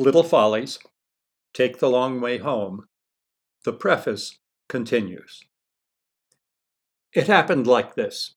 Little 0.00 0.22
Follies, 0.22 0.78
Take 1.52 1.78
the 1.78 1.90
Long 1.90 2.22
Way 2.22 2.38
Home, 2.38 2.86
the 3.66 3.72
preface 3.74 4.38
continues. 4.66 5.44
It 7.12 7.26
happened 7.26 7.66
like 7.66 7.96
this. 7.96 8.34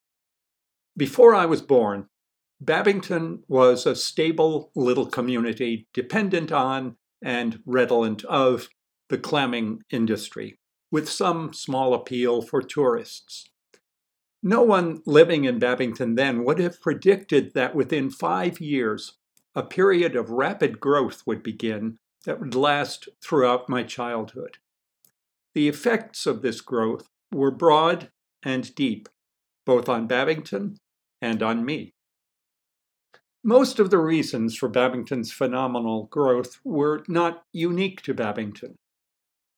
Before 0.98 1.34
I 1.34 1.46
was 1.46 1.62
born, 1.62 2.10
Babbington 2.62 3.44
was 3.48 3.86
a 3.86 3.96
stable 3.96 4.72
little 4.76 5.06
community 5.06 5.88
dependent 5.94 6.52
on 6.52 6.98
and 7.24 7.62
redolent 7.66 8.26
of 8.26 8.68
the 9.08 9.18
clamming 9.18 9.84
industry, 9.90 10.60
with 10.92 11.10
some 11.10 11.54
small 11.54 11.94
appeal 11.94 12.42
for 12.42 12.62
tourists. 12.62 13.50
No 14.44 14.64
one 14.64 15.02
living 15.06 15.46
in 15.46 15.62
Babbington 15.62 16.18
then 16.18 16.44
would 16.44 16.60
have 16.60 16.82
predicted 16.82 17.54
that 17.54 17.74
within 17.74 18.10
five 18.10 18.60
years, 18.60 19.14
a 19.56 19.64
period 19.64 20.16
of 20.16 20.30
rapid 20.30 20.80
growth 20.80 21.24
would 21.26 21.44
begin 21.44 21.98
that 22.26 22.40
would 22.40 22.56
last 22.56 23.10
throughout 23.22 23.70
my 23.70 23.84
childhood. 23.84 24.58
The 25.54 25.68
effects 25.68 26.26
of 26.26 26.42
this 26.42 26.62
growth 26.62 27.08
were 27.32 27.52
broad 27.52 28.10
and 28.44 28.74
deep, 28.76 29.08
both 29.66 29.88
on 29.88 30.08
Babbington 30.08 30.78
and 31.22 31.44
on 31.44 31.64
me. 31.64 31.94
Most 33.44 33.80
of 33.80 33.90
the 33.90 34.00
reasons 34.00 34.56
for 34.56 34.70
Babbington's 34.70 35.32
phenomenal 35.32 36.06
growth 36.06 36.60
were 36.64 37.04
not 37.08 37.44
unique 37.52 38.02
to 38.04 38.14
Babbington. 38.14 38.76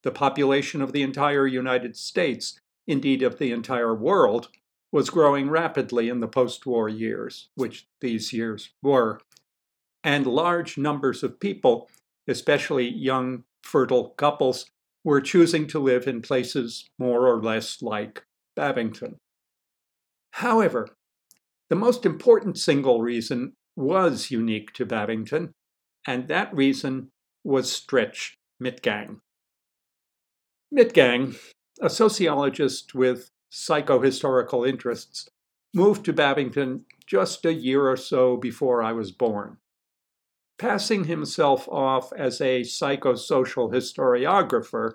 The 0.03 0.12
population 0.12 0.81
of 0.81 0.91
the 0.91 1.03
entire 1.03 1.48
United 1.48 1.95
States, 1.95 2.59
indeed 2.88 3.22
of 3.22 3.38
the 3.38 3.52
entire 3.52 3.94
world, 3.94 4.50
was 4.91 5.09
growing 5.09 5.50
rapidly 5.50 6.09
in 6.09 6.20
the 6.20 6.27
post 6.27 6.66
war 6.66 6.89
years, 6.89 7.50
which 7.55 7.86
these 8.02 8.34
years 8.34 8.72
were, 8.81 9.20
and 10.05 10.27
large 10.27 10.77
numbers 10.77 11.23
of 11.23 11.40
people, 11.40 11.90
especially 12.27 12.88
young, 12.88 13.44
fertile 13.64 14.09
couples, 14.12 14.68
were 15.04 15.20
choosing 15.20 15.66
to 15.67 15.80
live 15.80 16.08
in 16.08 16.22
places 16.22 16.88
more 17.00 17.28
or 17.28 17.42
less 17.42 17.81
like 17.81 18.23
Babbington. 18.56 19.16
However, 20.31 20.89
the 21.70 21.76
most 21.76 22.06
important 22.06 22.59
single 22.59 23.02
reason 23.02 23.53
was 23.76 24.30
unique 24.30 24.73
to 24.73 24.86
Babbington, 24.86 25.50
and 26.06 26.28
that 26.28 26.56
reason 26.56 27.09
was 27.44 27.72
Stretch 27.72 28.38
Mitgang. 28.61 29.22
Mitgang, 30.72 31.36
a 31.81 31.89
sociologist 31.89 32.94
with 32.94 33.31
psychohistorical 33.52 34.67
interests, 34.67 35.28
moved 35.73 36.06
to 36.06 36.14
Babbington 36.14 36.81
just 37.08 37.44
a 37.45 37.53
year 37.53 37.89
or 37.89 37.98
so 37.98 38.38
before 38.38 38.83
I 38.83 38.92
was 38.92 39.11
born. 39.11 39.58
Passing 40.58 41.06
himself 41.06 41.67
off 41.67 42.14
as 42.14 42.39
a 42.39 42.61
psychosocial 42.61 43.73
historiographer, 43.73 44.94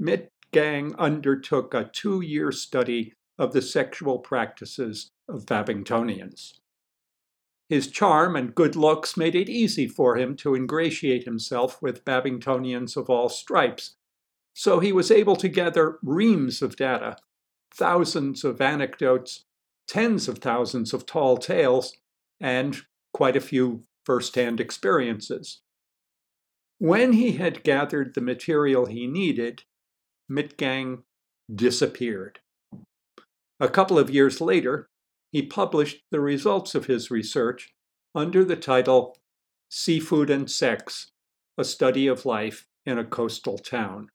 Mitgang 0.00 0.96
undertook 0.96 1.74
a 1.74 1.90
two 1.92 2.20
year 2.20 2.52
study 2.52 3.14
of 3.38 3.52
the 3.52 3.62
sexual 3.62 4.18
practices 4.18 5.10
of 5.28 5.46
Babbingtonians. 5.46 6.60
His 7.68 7.88
charm 7.88 8.36
and 8.36 8.54
good 8.54 8.76
looks 8.76 9.16
made 9.16 9.34
it 9.34 9.48
easy 9.48 9.88
for 9.88 10.16
him 10.16 10.36
to 10.36 10.54
ingratiate 10.54 11.24
himself 11.24 11.80
with 11.80 12.04
Babbingtonians 12.04 12.96
of 12.96 13.08
all 13.08 13.28
stripes, 13.28 13.96
so 14.54 14.78
he 14.78 14.92
was 14.92 15.10
able 15.10 15.36
to 15.36 15.48
gather 15.48 15.98
reams 16.02 16.62
of 16.62 16.76
data 16.76 17.16
thousands 17.74 18.44
of 18.44 18.60
anecdotes, 18.60 19.46
tens 19.88 20.28
of 20.28 20.38
thousands 20.38 20.92
of 20.92 21.06
tall 21.06 21.38
tales, 21.38 21.96
and 22.38 22.82
quite 23.14 23.36
a 23.36 23.40
few 23.40 23.84
first-hand 24.04 24.60
experiences. 24.60 25.60
When 26.78 27.12
he 27.12 27.32
had 27.32 27.62
gathered 27.62 28.14
the 28.14 28.20
material 28.20 28.86
he 28.86 29.06
needed, 29.06 29.64
Mitgang 30.30 31.02
disappeared. 31.52 32.40
A 33.60 33.68
couple 33.68 33.98
of 33.98 34.10
years 34.10 34.40
later, 34.40 34.88
he 35.30 35.42
published 35.42 36.02
the 36.10 36.20
results 36.20 36.74
of 36.74 36.86
his 36.86 37.10
research 37.10 37.72
under 38.14 38.44
the 38.44 38.56
title 38.56 39.16
Seafood 39.70 40.28
and 40.28 40.50
Sex 40.50 41.12
A 41.56 41.64
Study 41.64 42.06
of 42.06 42.26
Life 42.26 42.66
in 42.84 42.98
a 42.98 43.04
Coastal 43.04 43.58
Town. 43.58 44.08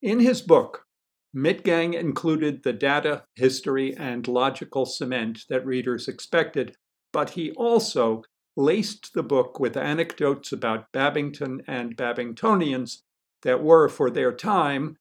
In 0.00 0.20
his 0.20 0.40
book, 0.40 0.86
Mitgang 1.34 1.94
included 1.94 2.62
the 2.62 2.72
data, 2.72 3.24
history, 3.34 3.96
and 3.96 4.28
logical 4.28 4.86
cement 4.86 5.40
that 5.48 5.66
readers 5.66 6.08
expected, 6.08 6.76
but 7.12 7.30
he 7.30 7.52
also 7.52 8.22
laced 8.56 9.14
the 9.14 9.22
book 9.22 9.58
with 9.58 9.76
anecdotes 9.76 10.52
about 10.52 10.92
Babbington 10.92 11.60
and 11.66 11.96
Babbingtonians 11.96 13.02
that 13.42 13.62
were, 13.62 13.88
for 13.88 14.10
their 14.10 14.32
time, 14.32 14.96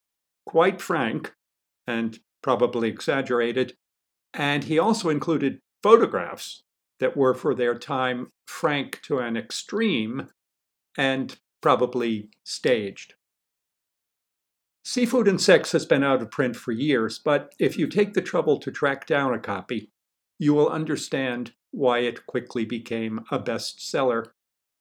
quite 0.46 0.82
frank 0.82 1.34
and 1.88 2.20
probably 2.42 2.90
exaggerated. 2.90 3.76
And 4.34 4.64
he 4.64 4.80
also 4.80 5.10
included 5.10 5.60
photographs 5.84 6.64
that 7.00 7.18
were, 7.18 7.34
for 7.34 7.54
their 7.54 7.78
time, 7.78 8.32
frank 8.48 9.02
to 9.04 9.20
an 9.20 9.36
extreme 9.36 10.30
and 10.98 11.38
probably 11.62 12.30
staged. 12.44 13.16
Seafood 14.84 15.28
and 15.28 15.40
Sex 15.40 15.72
has 15.74 15.86
been 15.86 16.04
out 16.04 16.22
of 16.22 16.32
print 16.32 16.56
for 16.56 16.72
years, 16.72 17.20
but 17.20 17.54
if 17.60 17.78
you 17.78 17.88
take 17.88 18.14
the 18.14 18.22
trouble 18.22 18.60
to 18.60 18.72
track 18.72 19.06
down 19.06 19.34
a 19.34 19.40
copy, 19.40 19.92
you 20.41 20.56
will 20.56 20.69
understand 20.69 21.53
why 21.69 22.00
it 22.00 22.25
quickly 22.25 22.66
became 22.66 23.19
a 23.29 23.38
bestseller 23.38 24.31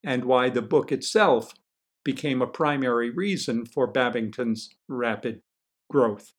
and 0.02 0.24
why 0.24 0.48
the 0.48 0.62
book 0.62 0.90
itself 0.90 1.52
became 2.02 2.40
a 2.40 2.46
primary 2.46 3.10
reason 3.10 3.66
for 3.66 3.86
Babbington's 3.86 4.70
rapid 4.88 5.42
growth. 5.90 6.32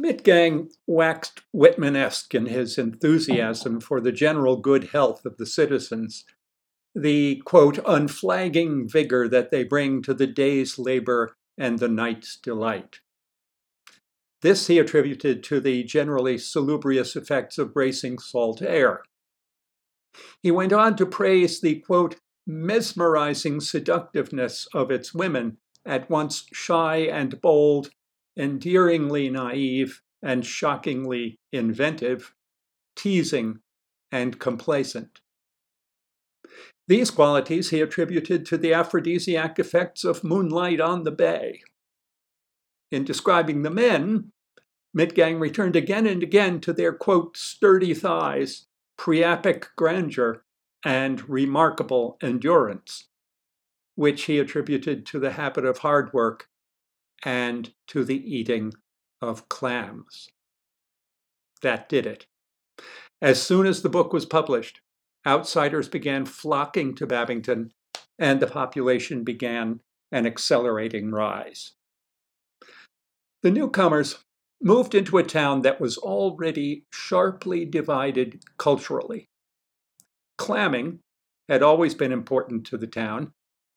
Mitgang 0.00 0.70
waxed 0.86 1.42
Whitman-esque 1.52 2.32
in 2.32 2.46
his 2.46 2.78
enthusiasm 2.78 3.80
for 3.80 4.00
the 4.00 4.12
general 4.12 4.56
good 4.56 4.84
health 4.84 5.26
of 5.26 5.36
the 5.36 5.46
citizens, 5.46 6.24
the, 6.94 7.42
quote, 7.44 7.80
unflagging 7.84 8.88
vigor 8.88 9.26
that 9.28 9.50
they 9.50 9.64
bring 9.64 10.00
to 10.02 10.14
the 10.14 10.28
day's 10.28 10.78
labor 10.78 11.36
and 11.58 11.80
the 11.80 11.88
night's 11.88 12.36
delight. 12.36 13.00
This 14.42 14.66
he 14.66 14.78
attributed 14.78 15.42
to 15.44 15.60
the 15.60 15.84
generally 15.84 16.36
salubrious 16.36 17.14
effects 17.16 17.58
of 17.58 17.72
bracing 17.72 18.18
salt 18.18 18.60
air. 18.60 19.02
He 20.42 20.50
went 20.50 20.72
on 20.72 20.96
to 20.96 21.06
praise 21.06 21.60
the, 21.60 21.76
quote, 21.76 22.16
mesmerizing 22.46 23.60
seductiveness 23.60 24.66
of 24.74 24.90
its 24.90 25.14
women, 25.14 25.58
at 25.86 26.10
once 26.10 26.46
shy 26.52 26.98
and 26.98 27.40
bold, 27.40 27.90
endearingly 28.36 29.30
naive 29.30 30.02
and 30.22 30.44
shockingly 30.44 31.38
inventive, 31.52 32.34
teasing 32.96 33.60
and 34.10 34.38
complacent. 34.38 35.20
These 36.88 37.10
qualities 37.12 37.70
he 37.70 37.80
attributed 37.80 38.44
to 38.46 38.58
the 38.58 38.74
aphrodisiac 38.74 39.58
effects 39.58 40.04
of 40.04 40.24
moonlight 40.24 40.80
on 40.80 41.04
the 41.04 41.12
bay. 41.12 41.62
In 42.92 43.04
describing 43.04 43.62
the 43.62 43.70
men, 43.70 44.32
Mitgang 44.94 45.40
returned 45.40 45.76
again 45.76 46.06
and 46.06 46.22
again 46.22 46.60
to 46.60 46.74
their, 46.74 46.92
quote, 46.92 47.38
sturdy 47.38 47.94
thighs, 47.94 48.66
priapic 48.98 49.68
grandeur, 49.76 50.44
and 50.84 51.26
remarkable 51.26 52.18
endurance, 52.22 53.08
which 53.94 54.24
he 54.24 54.38
attributed 54.38 55.06
to 55.06 55.18
the 55.18 55.32
habit 55.32 55.64
of 55.64 55.78
hard 55.78 56.12
work 56.12 56.50
and 57.24 57.72
to 57.86 58.04
the 58.04 58.18
eating 58.30 58.74
of 59.22 59.48
clams. 59.48 60.28
That 61.62 61.88
did 61.88 62.06
it. 62.06 62.26
As 63.22 63.40
soon 63.40 63.64
as 63.66 63.80
the 63.80 63.88
book 63.88 64.12
was 64.12 64.26
published, 64.26 64.82
outsiders 65.26 65.88
began 65.88 66.26
flocking 66.26 66.94
to 66.96 67.06
Babbington, 67.06 67.70
and 68.18 68.40
the 68.40 68.46
population 68.46 69.24
began 69.24 69.80
an 70.10 70.26
accelerating 70.26 71.10
rise. 71.10 71.72
The 73.42 73.50
newcomers 73.50 74.18
moved 74.60 74.94
into 74.94 75.18
a 75.18 75.24
town 75.24 75.62
that 75.62 75.80
was 75.80 75.98
already 75.98 76.84
sharply 76.92 77.64
divided 77.64 78.44
culturally. 78.56 79.28
Clamming 80.38 81.00
had 81.48 81.62
always 81.62 81.94
been 81.94 82.12
important 82.12 82.64
to 82.66 82.78
the 82.78 82.86
town, 82.86 83.32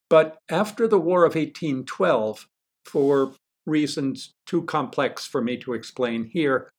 but 0.07 0.37
after 0.49 0.87
the 0.87 0.99
War 0.99 1.25
of 1.25 1.33
1812, 1.33 2.47
for 2.85 3.33
reasons 3.65 4.33
too 4.45 4.61
complex 4.61 5.25
for 5.25 5.41
me 5.41 5.57
to 5.57 5.73
explain 5.73 6.25
here, 6.25 6.71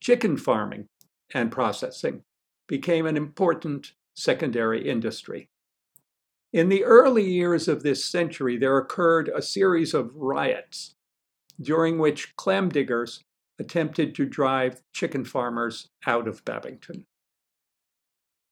chicken 0.00 0.36
farming 0.36 0.86
and 1.34 1.50
processing 1.50 2.22
became 2.68 3.06
an 3.06 3.16
important 3.16 3.94
secondary 4.14 4.88
industry. 4.88 5.48
In 6.52 6.68
the 6.68 6.84
early 6.84 7.28
years 7.28 7.66
of 7.66 7.82
this 7.82 8.04
century, 8.04 8.56
there 8.56 8.78
occurred 8.78 9.28
a 9.28 9.42
series 9.42 9.92
of 9.92 10.14
riots 10.14 10.94
during 11.60 11.98
which 11.98 12.34
clam 12.36 12.68
diggers 12.68 13.22
attempted 13.58 14.14
to 14.14 14.26
drive 14.26 14.82
chicken 14.92 15.24
farmers 15.24 15.88
out 16.06 16.26
of 16.26 16.44
Babbington. 16.44 17.04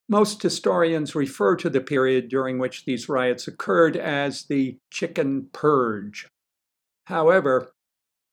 Most 0.08 0.42
historians 0.42 1.14
refer 1.14 1.54
to 1.56 1.70
the 1.70 1.80
period 1.80 2.28
during 2.28 2.58
which 2.58 2.84
these 2.84 3.08
riots 3.08 3.46
occurred 3.46 3.96
as 3.96 4.44
the 4.44 4.76
Chicken 4.90 5.48
Purge. 5.52 6.26
However, 7.06 7.70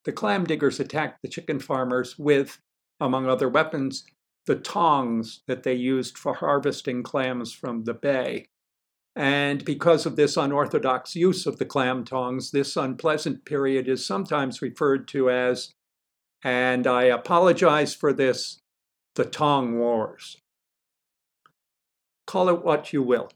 the 0.04 0.12
clam 0.12 0.46
diggers 0.46 0.80
attacked 0.80 1.22
the 1.22 1.28
chicken 1.28 1.60
farmers 1.60 2.18
with, 2.18 2.60
among 3.00 3.28
other 3.28 3.48
weapons, 3.48 4.06
the 4.48 4.56
tongs 4.56 5.42
that 5.48 5.64
they 5.64 5.74
used 5.74 6.18
for 6.18 6.34
harvesting 6.34 7.04
clams 7.04 7.54
from 7.54 7.84
the 7.84 7.94
bay. 7.94 8.48
And 9.18 9.66
because 9.66 10.06
of 10.06 10.16
this 10.16 10.38
unorthodox 10.38 11.16
use 11.16 11.48
of 11.48 11.58
the 11.58 11.66
clam 11.66 12.06
tongs, 12.06 12.52
this 12.52 12.78
unpleasant 12.78 13.46
period 13.46 13.88
is 13.88 14.06
sometimes 14.06 14.62
referred 14.62 15.08
to 15.08 15.32
as, 15.32 15.74
and 16.44 16.86
I 16.86 17.06
apologize 17.06 17.96
for 17.96 18.14
this, 18.14 18.60
the 19.16 19.26
Tong 19.26 19.80
Wars. 19.80 20.38
Call 22.28 22.48
it 22.50 22.64
what 22.64 22.94
you 22.94 23.02
will. 23.02 23.32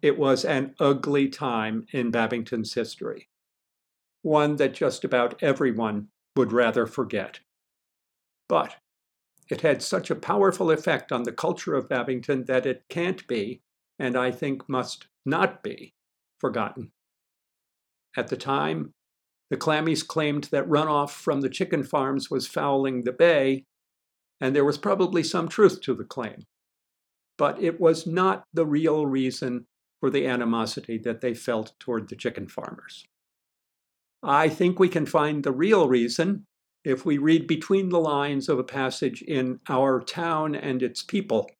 It 0.00 0.16
was 0.16 0.44
an 0.44 0.76
ugly 0.78 1.28
time 1.28 1.86
in 1.90 2.12
Babbington's 2.12 2.74
history, 2.74 3.26
one 4.22 4.54
that 4.56 4.72
just 4.72 5.02
about 5.02 5.42
everyone 5.42 6.10
would 6.36 6.52
rather 6.52 6.86
forget. 6.86 7.40
But 8.48 8.76
it 9.50 9.62
had 9.62 9.82
such 9.82 10.10
a 10.10 10.14
powerful 10.14 10.70
effect 10.70 11.10
on 11.10 11.24
the 11.24 11.32
culture 11.32 11.74
of 11.74 11.88
Babbington 11.88 12.46
that 12.46 12.66
it 12.66 12.84
can't 12.88 13.26
be, 13.26 13.62
and 13.98 14.16
I 14.16 14.30
think 14.30 14.68
must 14.68 15.08
not 15.24 15.62
be, 15.62 15.94
forgotten. 16.38 16.92
At 18.16 18.28
the 18.28 18.36
time, 18.36 18.92
the 19.50 19.56
Clammies 19.56 20.06
claimed 20.06 20.44
that 20.44 20.68
runoff 20.68 21.10
from 21.10 21.40
the 21.40 21.48
chicken 21.48 21.82
farms 21.82 22.30
was 22.30 22.46
fouling 22.46 23.04
the 23.04 23.12
bay, 23.12 23.64
and 24.40 24.54
there 24.54 24.64
was 24.64 24.78
probably 24.78 25.22
some 25.22 25.48
truth 25.48 25.80
to 25.82 25.94
the 25.94 26.04
claim 26.04 26.44
but 27.36 27.60
it 27.62 27.80
was 27.80 28.06
not 28.06 28.44
the 28.52 28.66
real 28.66 29.06
reason 29.06 29.66
for 30.00 30.10
the 30.10 30.26
animosity 30.26 30.98
that 30.98 31.20
they 31.20 31.34
felt 31.34 31.72
toward 31.80 32.08
the 32.08 32.16
chicken 32.16 32.48
farmers. 32.48 33.04
I 34.22 34.48
think 34.48 34.78
we 34.78 34.88
can 34.88 35.06
find 35.06 35.42
the 35.42 35.52
real 35.52 35.88
reason 35.88 36.46
if 36.84 37.04
we 37.04 37.18
read 37.18 37.46
between 37.46 37.88
the 37.88 38.00
lines 38.00 38.48
of 38.48 38.58
a 38.58 38.64
passage 38.64 39.22
in 39.22 39.58
Our 39.68 40.00
Town 40.00 40.54
and 40.54 40.82
Its 40.82 41.02
People, 41.02 41.50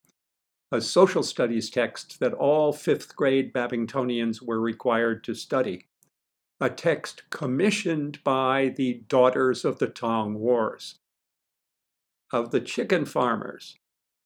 a 0.72 0.80
social 0.80 1.22
studies 1.22 1.70
text 1.70 2.18
that 2.20 2.32
all 2.32 2.72
fifth 2.72 3.14
grade 3.14 3.52
Babbingtonians 3.52 4.42
were 4.42 4.60
required 4.60 5.22
to 5.24 5.34
study, 5.34 5.86
a 6.60 6.70
text 6.70 7.22
commissioned 7.30 8.22
by 8.24 8.72
the 8.76 9.02
Daughters 9.08 9.64
of 9.64 9.78
the 9.78 9.88
Tong 9.88 10.34
Wars. 10.34 10.96
Of 12.32 12.50
the 12.50 12.60
chicken 12.60 13.04
farmers, 13.04 13.76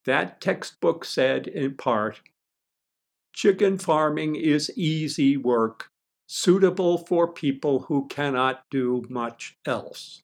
that 0.04 0.40
textbook 0.40 1.04
said 1.04 1.46
in 1.46 1.74
part 1.74 2.20
chicken 3.38 3.78
farming 3.78 4.34
is 4.34 4.72
easy 4.76 5.36
work, 5.36 5.90
suitable 6.26 6.98
for 6.98 7.32
people 7.32 7.80
who 7.80 8.08
cannot 8.08 8.64
do 8.70 9.04
much 9.08 9.56
else. 9.64 10.22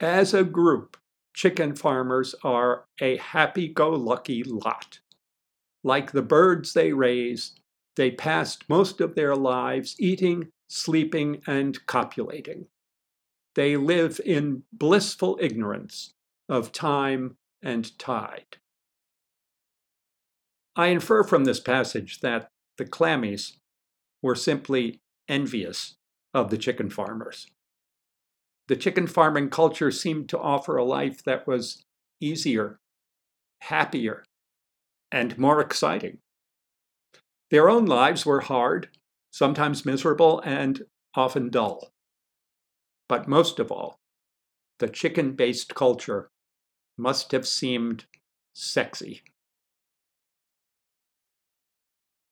As 0.00 0.34
a 0.34 0.44
group, 0.44 0.96
chicken 1.32 1.74
farmers 1.74 2.34
are 2.42 2.84
a 3.00 3.16
happy 3.16 3.68
go 3.68 3.90
lucky 3.90 4.42
lot. 4.42 4.98
Like 5.84 6.12
the 6.12 6.22
birds 6.22 6.72
they 6.72 6.92
raise, 6.92 7.52
they 7.96 8.10
passed 8.10 8.68
most 8.68 9.00
of 9.00 9.14
their 9.14 9.34
lives 9.34 9.96
eating, 9.98 10.48
sleeping, 10.68 11.42
and 11.46 11.84
copulating. 11.86 12.66
They 13.54 13.76
live 13.76 14.20
in 14.24 14.62
blissful 14.72 15.38
ignorance 15.40 16.14
of 16.48 16.72
time 16.72 17.36
and 17.62 17.96
tide. 17.98 18.56
I 20.74 20.88
infer 20.88 21.22
from 21.22 21.44
this 21.44 21.60
passage 21.60 22.20
that 22.20 22.48
the 22.78 22.86
clammies 22.86 23.58
were 24.22 24.34
simply 24.34 25.00
envious 25.28 25.96
of 26.32 26.50
the 26.50 26.56
chicken 26.56 26.88
farmers. 26.88 27.46
The 28.68 28.76
chicken 28.76 29.06
farming 29.06 29.50
culture 29.50 29.90
seemed 29.90 30.30
to 30.30 30.38
offer 30.38 30.76
a 30.76 30.84
life 30.84 31.22
that 31.24 31.46
was 31.46 31.84
easier, 32.20 32.78
happier, 33.60 34.24
and 35.12 35.38
more 35.38 35.60
exciting. 35.60 36.18
Their 37.50 37.68
own 37.68 37.84
lives 37.84 38.24
were 38.24 38.40
hard, 38.40 38.88
sometimes 39.30 39.84
miserable, 39.84 40.40
and 40.40 40.82
often 41.14 41.50
dull. 41.50 41.92
But 43.08 43.28
most 43.28 43.58
of 43.58 43.70
all, 43.70 44.00
the 44.78 44.88
chicken 44.88 45.32
based 45.32 45.74
culture 45.74 46.30
must 46.96 47.32
have 47.32 47.46
seemed 47.46 48.06
sexy. 48.54 49.22